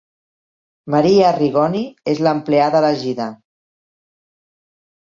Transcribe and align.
Marie 0.95 1.27
Arrigoni 1.27 1.83
és 2.15 2.23
l'empleada 2.29 2.83
elegida. 2.83 3.31